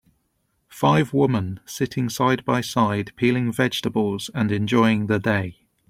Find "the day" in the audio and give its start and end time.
5.05-5.59